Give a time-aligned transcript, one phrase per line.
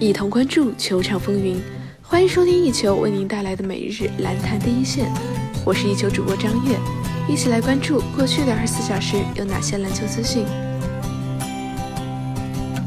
[0.00, 1.60] 一同关注球场风云。
[2.00, 5.12] 欢迎收听一球为您带来的每日篮坛第一线，
[5.62, 6.74] 我是一球主播张悦，
[7.28, 10.46] 一起来关注过去的二十四小时有哪些篮球资讯。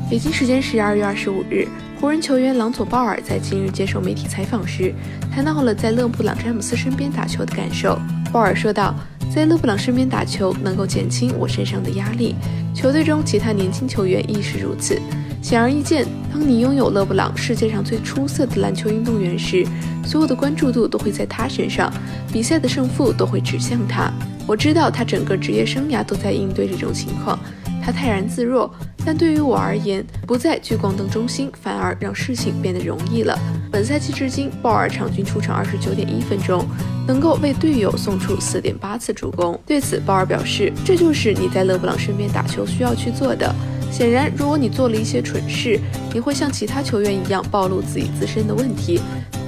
[0.10, 1.68] 北京时间十二月二十五日，
[2.02, 4.92] 湖人球员朗佐·鲍尔在今日接受媒体采访时，
[5.32, 7.96] 谈到了在勒布朗·詹姆斯身边打球的感受。
[8.32, 8.96] 鲍尔说道。
[9.32, 12.36] 在勒布朗身边打球能够减轻我身上的压力，
[12.74, 15.00] 球队中其他年轻球员亦是如此。
[15.42, 19.68] 显而易见，当你拥有勒布朗世界上最出色的篮球运动员时，
[20.06, 21.92] 所有的关注度都会在他身上，
[22.32, 24.10] 比赛的胜负都会指向他。
[24.48, 27.38] 我知道他整个职业生涯都在应对这种情况。
[27.84, 28.74] 他泰然自若，
[29.06, 33.38] 但对于我而言，不再聚光灯中心，反而让事情变得容易了。
[33.70, 36.66] 本赛季至今，鲍尔场均出场二十九点一分钟，
[37.06, 39.60] 能够为队友送出四点八次助攻。
[39.66, 43.54] 对此，鲍尔表示：“这就是你在勒布朗身边打球需要去做的。
[43.92, 45.78] 显然，如果你做了一些蠢事，
[46.14, 49.02] 你会像其他球员一样暴露自己自身的问题。”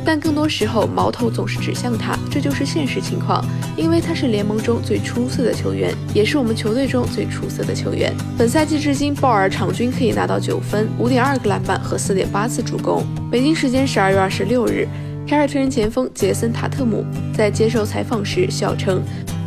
[0.06, 3.44] 但更多时候，矛头总是指向他，这就是现实情况。
[3.76, 8.14] 因为他是联盟中最出色的球员，也是我们球队中最出色的球员。
[8.38, 13.04] 本赛季至今，鲍尔场均可以拿到九分、五点二个篮板和四点八次助攻。
[13.32, 14.88] 北京时间十二月二十六日，
[15.28, 17.04] 凯尔特人前锋杰森·塔特姆
[17.36, 19.02] 在接受采访时笑称，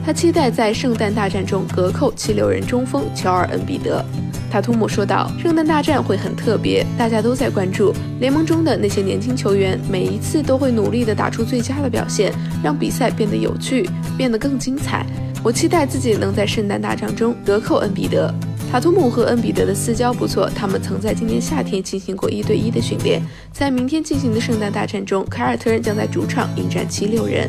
[0.05, 4.05] 他期待在圣诞大战中隔扣七六人中锋乔尔·恩比德。
[4.51, 12.33] 塔图姆说道：“圣诞大战会很特别，大家都在关注联盟中的那些年轻球员，每一次都会努力地打出最佳的表现，
[12.63, 15.05] 让比赛变得有趣，变得更精彩。
[15.45, 18.33] 我期待自己能在圣诞大战中得扣恩比德。
[18.71, 23.23] 塔图姆和恩比德的私交不错，他们曾在今年夏天进行过一对一的训练。
[23.53, 27.49] 在明天进行的圣诞大战中，凯尔特人将在主场迎战七六人。”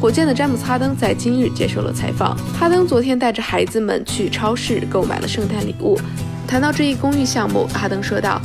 [0.00, 2.34] 火箭的詹姆斯·哈登在今日接受了采访。
[2.58, 6.00] 哈登昨天带着孩子们去超市购买了圣诞礼物。
[6.48, 8.40] 谈到这一公益项目，哈登说道：“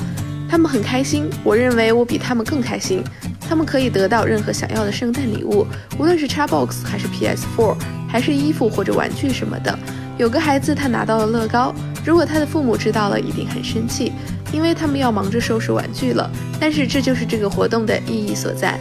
[0.52, 3.02] 他们很开心，我认为我比他们更开心。
[3.40, 5.66] 他们可以得到任何想要的圣诞礼物，
[5.98, 9.80] 无论是 Xbox 还是 PS4，还是衣服或者玩具什么的。
[10.18, 11.74] 有个孩子他拿到了乐高，
[12.06, 14.12] 如果他的父母知道了，一定很生气，
[14.52, 16.30] 因为他们要忙着收拾玩具了。
[16.60, 18.78] 但是这就是这个活动的意义所在。”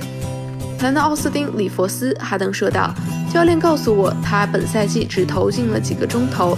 [0.79, 2.95] 谈到奥斯汀·里弗斯，哈登说道
[3.33, 6.57] ：“教练告诉我，他本赛季只投进了几个钟头。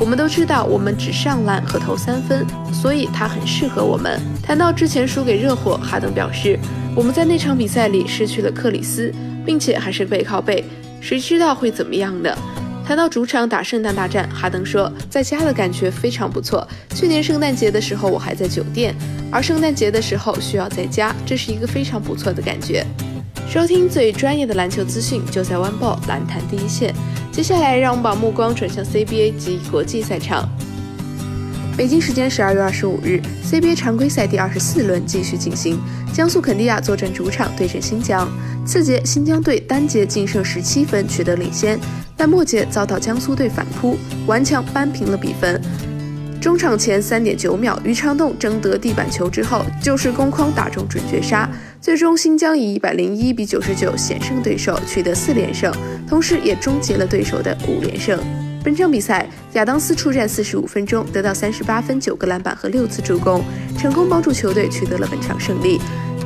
[0.00, 6.58] 我们都知道，我们只上篮和投三分，所以他很适合我们。”谈到之前输给热火，哈登表示
[6.96, 9.12] ：“我们在那场比赛里失去了克里斯，
[9.44, 10.64] 并且还是背靠背，
[11.00, 12.30] 谁知道会怎么样呢？”
[12.86, 16.66] 谈到主场打圣诞大战，哈登说：“在家的感觉非常不错。
[16.94, 18.94] 去年圣诞节的时候我还在酒店，
[19.30, 22.86] 而圣诞节的时候需要在家，这是一个非常不错的感觉。”
[23.48, 26.92] 收听最专业的篮球资讯，就在湾报篮坛第一线。
[27.30, 30.48] 接下来，让我们把目光转向 CBA 及国际赛场。
[31.76, 35.78] 北京时间十二月二十五日，CBA 常规赛第二十四轮继续进行，
[36.12, 38.28] 江苏肯尼亚坐镇主场对阵新疆。
[38.66, 41.78] 次节，新疆队单节净胜十七分，取得领先，
[42.16, 43.96] 但末节遭到江苏队反扑，
[44.26, 45.62] 顽强扳平了比分。
[46.40, 51.48] 中场前三点九秒，于昌栋争得地板球之后，就是攻框打中准绝杀。
[51.86, 55.72] 最终，新疆以一百零一比九十九险胜对手，取得四连胜，
[56.08, 58.18] 同时也终结了对手的五连胜。
[58.64, 63.40] 本场比赛，亚当斯出战四十五分钟，得到三十八分、九个篮板和六次助攻，
[63.78, 65.80] 成功帮助球队取得了本场胜利。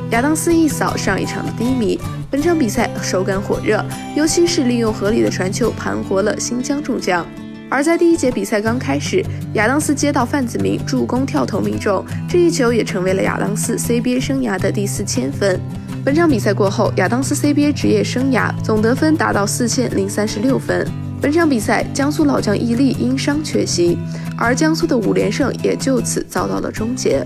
[0.09, 1.99] 亚当斯一扫上一场的低迷，
[2.31, 3.85] 本场比赛手感火热，
[4.15, 7.23] 尤其是利用合理的传球盘活了新疆众将。
[7.71, 15.57] 而在第一节比赛刚开始，亚当斯接到范子铭助攻跳投命中，这一球也成为了亚当斯 CBA 生涯的第四千分。
[16.03, 20.85] 本场比赛过后，亚当斯 CBA 职业生涯总得分达到四千零三十六分。
[21.21, 23.97] 本场比赛，江苏老将伊利因伤缺席，
[24.37, 27.25] 而江苏的五连胜也就此遭到了终结。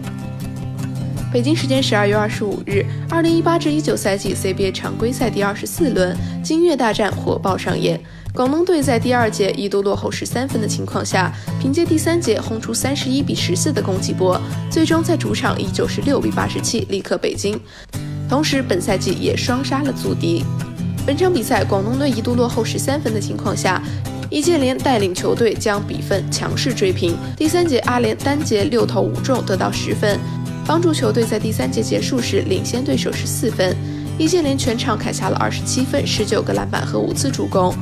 [1.33, 7.99] 北京时间十二月二十五日，二零一八至一九赛季 CBA 常规赛第二十四轮，金月大战火爆上演。
[8.35, 14.37] 广东队在第二节一度落后十三分的情况下，凭借第三节轰出三十一比十四的攻击波，
[14.69, 17.57] 最终在主场以九十六比八十七力克北京。
[18.27, 20.43] 同时，本赛季也双杀了祖迪。
[21.07, 23.81] 本场比赛，广东队一度落后十三分的情况下，
[24.29, 27.15] 易建联带领球队将比分强势追平。
[27.37, 30.19] 第三节，阿联单节六投五中，得到十分，
[30.67, 33.73] 帮助球队在第三节结束时领先对手十四分。
[34.17, 37.73] 易建联全场砍下了二十七分、十九个篮板和五次助攻。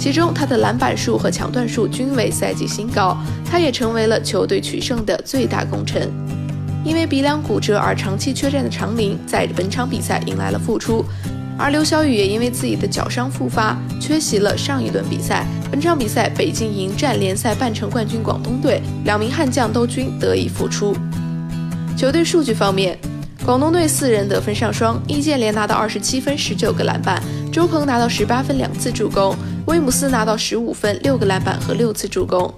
[0.00, 3.14] 其中，他的篮板数和抢断数均为赛季新高，
[3.44, 6.10] 他也成为了球队取胜的最大功臣。
[6.82, 11.04] 因为鼻梁骨折而长期缺战的长林，在本场比赛迎来了复出，
[11.58, 15.44] 而刘晓宇也因为自己的脚伤复发，缺席了上一轮比赛。
[15.70, 20.96] 本场比赛，北京迎战联赛半程冠军广东队，两名悍将都均得以复出。
[21.94, 22.98] 球队数据方面，
[23.44, 29.36] 广东队四人得分上双，易建联拿到二十七分、十九个篮板，周鹏拿到十八分、两次助攻，
[29.66, 32.52] 威姆斯拿到十五分、六个篮板和六次助攻。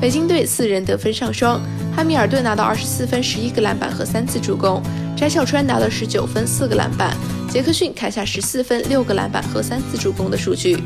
[0.00, 1.60] 北京队四人得分上双，
[1.94, 4.82] 汉密尔顿拿到二十四分、十一个篮板和三次助攻，
[5.16, 7.16] 翟小川拿到十九分、四个篮板，
[7.48, 10.82] 杰克逊砍下十四分、六个篮板和三次助攻的数据。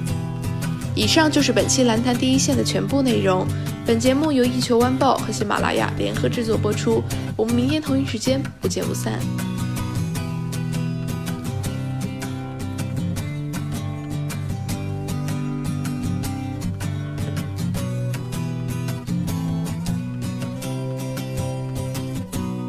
[0.95, 3.47] 以上就是本期篮坛第一线的全部内容。
[3.87, 7.03] 本节目由一球晚报和喜马拉雅联合制作播出，
[7.37, 9.19] 我们明天同一时间不见不散。